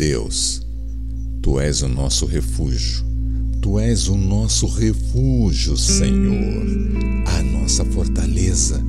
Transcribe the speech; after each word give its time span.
Deus, 0.00 0.66
tu 1.42 1.60
és 1.60 1.82
o 1.82 1.88
nosso 1.88 2.24
refúgio. 2.24 3.04
Tu 3.60 3.78
és 3.78 4.08
o 4.08 4.16
nosso 4.16 4.66
refúgio, 4.66 5.76
Senhor, 5.76 6.64
a 7.26 7.42
nossa 7.42 7.84
fortaleza, 7.84 8.82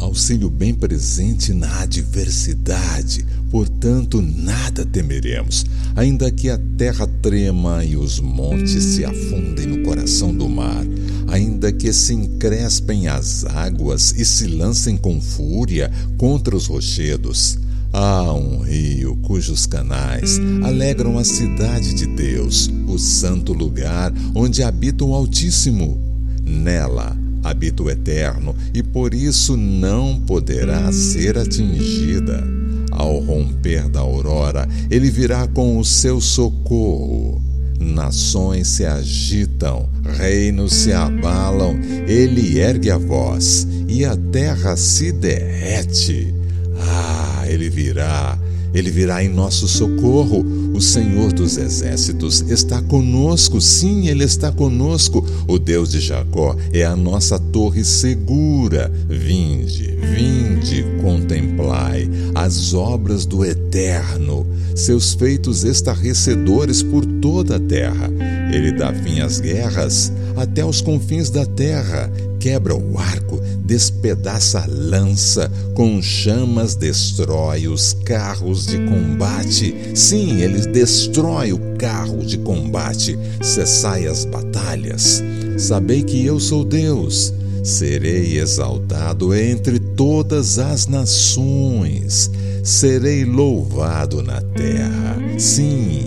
auxílio 0.00 0.48
bem 0.48 0.72
presente 0.72 1.52
na 1.52 1.82
adversidade. 1.82 3.26
Portanto, 3.50 4.22
nada 4.22 4.86
temeremos, 4.86 5.66
ainda 5.94 6.30
que 6.30 6.48
a 6.48 6.58
terra 6.78 7.06
trema 7.20 7.84
e 7.84 7.94
os 7.94 8.18
montes 8.18 8.82
se 8.84 9.04
afundem 9.04 9.66
no 9.66 9.82
coração 9.82 10.34
do 10.34 10.48
mar, 10.48 10.82
ainda 11.28 11.70
que 11.70 11.92
se 11.92 12.14
encrespem 12.14 13.06
as 13.06 13.44
águas 13.44 14.14
e 14.16 14.24
se 14.24 14.46
lancem 14.46 14.96
com 14.96 15.20
fúria 15.20 15.92
contra 16.16 16.56
os 16.56 16.68
rochedos. 16.68 17.58
Há 17.96 18.32
um 18.32 18.58
rio 18.58 19.14
cujos 19.22 19.66
canais 19.66 20.40
alegram 20.64 21.16
a 21.16 21.22
cidade 21.22 21.94
de 21.94 22.06
Deus, 22.08 22.68
o 22.88 22.98
santo 22.98 23.52
lugar 23.52 24.12
onde 24.34 24.64
habita 24.64 25.04
o 25.04 25.14
Altíssimo. 25.14 25.96
Nela 26.44 27.16
habita 27.44 27.84
o 27.84 27.88
Eterno 27.88 28.52
e 28.74 28.82
por 28.82 29.14
isso 29.14 29.56
não 29.56 30.18
poderá 30.18 30.90
ser 30.90 31.38
atingida. 31.38 32.42
Ao 32.90 33.20
romper 33.20 33.88
da 33.88 34.00
aurora, 34.00 34.68
ele 34.90 35.08
virá 35.08 35.46
com 35.46 35.78
o 35.78 35.84
seu 35.84 36.20
socorro. 36.20 37.40
Nações 37.78 38.66
se 38.66 38.84
agitam, 38.84 39.88
reinos 40.18 40.72
se 40.72 40.92
abalam, 40.92 41.78
ele 42.08 42.58
ergue 42.58 42.90
a 42.90 42.98
voz 42.98 43.68
e 43.86 44.04
a 44.04 44.16
terra 44.16 44.76
se 44.76 45.12
derrete. 45.12 46.34
Ah, 46.76 47.33
ele 47.48 47.68
virá, 47.68 48.38
ele 48.72 48.90
virá 48.90 49.22
em 49.22 49.28
nosso 49.28 49.68
socorro. 49.68 50.44
O 50.74 50.80
Senhor 50.80 51.32
dos 51.32 51.56
exércitos 51.56 52.40
está 52.48 52.82
conosco, 52.82 53.60
sim, 53.60 54.08
ele 54.08 54.24
está 54.24 54.50
conosco. 54.50 55.24
O 55.46 55.58
Deus 55.58 55.90
de 55.90 56.00
Jacó 56.00 56.56
é 56.72 56.84
a 56.84 56.96
nossa 56.96 57.38
torre 57.38 57.84
segura. 57.84 58.90
Vinde, 59.08 59.96
vinde, 60.16 60.84
contemplai 61.00 62.10
as 62.34 62.74
obras 62.74 63.24
do 63.24 63.44
Eterno, 63.44 64.46
seus 64.74 65.14
feitos 65.14 65.62
estarrecedores 65.62 66.82
por 66.82 67.06
toda 67.06 67.56
a 67.56 67.60
terra. 67.60 68.10
Ele 68.52 68.72
dá 68.72 68.92
fim 68.92 69.20
às 69.20 69.38
guerras 69.40 70.12
até 70.36 70.64
os 70.64 70.80
confins 70.80 71.30
da 71.30 71.46
terra, 71.46 72.10
quebra 72.38 72.74
o 72.74 72.98
arco, 72.98 73.40
despedaça 73.64 74.60
a 74.60 74.66
lança, 74.66 75.50
com 75.74 76.02
chamas 76.02 76.74
destrói 76.74 77.66
os 77.68 77.94
carros 78.04 78.66
de 78.66 78.78
combate. 78.86 79.74
Sim, 79.94 80.40
ele 80.40 80.66
destrói 80.66 81.52
o 81.52 81.58
carro 81.78 82.18
de 82.24 82.38
combate. 82.38 83.18
Cessai 83.40 84.06
as 84.06 84.24
batalhas. 84.24 85.22
Sabei 85.56 86.02
que 86.02 86.24
eu 86.24 86.38
sou 86.38 86.64
Deus. 86.64 87.32
Serei 87.62 88.38
exaltado 88.38 89.34
entre 89.34 89.78
todas 89.78 90.58
as 90.58 90.86
nações. 90.86 92.30
Serei 92.62 93.24
louvado 93.24 94.22
na 94.22 94.42
terra. 94.42 95.16
Sim, 95.38 96.06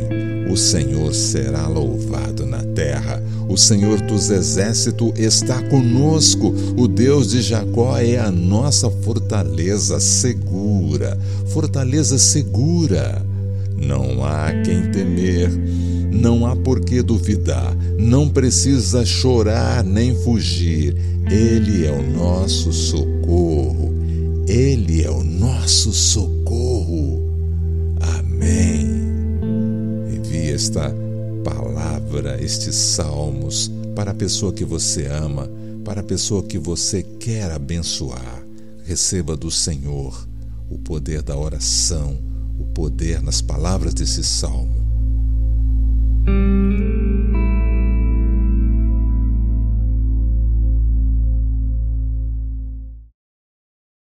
o 0.50 0.58
Senhor 0.58 1.14
será 1.14 1.68
louvado 1.68 2.46
na 2.46 2.64
terra. 2.64 3.22
O 3.50 3.58
Senhor 3.58 4.02
dos 4.02 4.30
exércitos 4.30 5.12
está 5.18 5.62
conosco. 5.64 6.54
O 6.78 6.88
Deus 6.88 7.30
de 7.30 7.42
Jacó 7.42 7.98
é 7.98 8.18
a 8.18 8.32
nossa 8.32 8.90
fortaleza 8.90 10.00
segura. 10.00 11.18
Fortaleza 11.48 12.18
segura. 12.18 13.22
Não 13.76 14.26
há 14.26 14.52
quem 14.64 14.92
temer, 14.92 15.52
não 16.12 16.46
há 16.46 16.56
por 16.56 16.80
que 16.80 17.02
duvidar, 17.04 17.78
não 18.00 18.28
precisa 18.28 19.06
chorar 19.06 19.84
nem 19.84 20.16
fugir. 20.16 20.96
Ele 21.30 21.86
é 21.86 21.92
o 21.92 22.02
nosso 22.02 22.74
socorro. 22.74 23.94
Ele 24.48 25.04
é 25.04 25.12
o 25.12 25.24
nosso 25.24 25.92
socorro. 25.92 26.37
Esta 30.58 30.92
palavra, 31.44 32.44
estes 32.44 32.74
salmos 32.74 33.72
para 33.96 34.10
a 34.10 34.14
pessoa 34.16 34.52
que 34.52 34.66
você 34.66 35.06
ama, 35.06 35.48
para 35.86 36.02
a 36.02 36.04
pessoa 36.04 36.42
que 36.42 36.58
você 36.58 37.04
quer 37.04 37.52
abençoar. 37.52 38.44
Receba 38.84 39.38
do 39.38 39.52
Senhor 39.52 40.28
o 40.68 40.80
poder 40.80 41.22
da 41.22 41.38
oração, 41.38 42.18
o 42.60 42.66
poder 42.74 43.22
nas 43.22 43.40
palavras 43.40 43.94
desse 43.94 44.24
salmo. 44.24 44.87